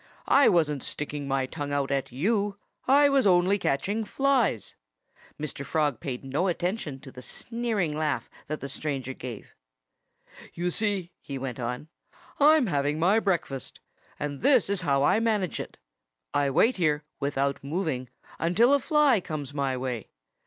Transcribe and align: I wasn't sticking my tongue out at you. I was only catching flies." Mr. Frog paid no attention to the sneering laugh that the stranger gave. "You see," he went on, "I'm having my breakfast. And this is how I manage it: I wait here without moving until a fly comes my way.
I 0.25 0.49
wasn't 0.49 0.81
sticking 0.81 1.27
my 1.27 1.45
tongue 1.45 1.71
out 1.71 1.91
at 1.91 2.11
you. 2.11 2.57
I 2.87 3.07
was 3.07 3.27
only 3.27 3.59
catching 3.59 4.03
flies." 4.03 4.73
Mr. 5.39 5.63
Frog 5.63 5.99
paid 5.99 6.23
no 6.25 6.47
attention 6.47 6.99
to 7.01 7.11
the 7.11 7.21
sneering 7.21 7.95
laugh 7.95 8.27
that 8.47 8.61
the 8.61 8.67
stranger 8.67 9.13
gave. 9.13 9.53
"You 10.55 10.71
see," 10.71 11.11
he 11.21 11.37
went 11.37 11.59
on, 11.59 11.87
"I'm 12.39 12.65
having 12.65 12.97
my 12.97 13.19
breakfast. 13.19 13.79
And 14.19 14.41
this 14.41 14.71
is 14.71 14.81
how 14.81 15.03
I 15.03 15.19
manage 15.19 15.59
it: 15.59 15.77
I 16.33 16.49
wait 16.49 16.77
here 16.77 17.03
without 17.19 17.63
moving 17.63 18.09
until 18.39 18.73
a 18.73 18.79
fly 18.79 19.19
comes 19.21 19.53
my 19.53 19.77
way. 19.77 20.09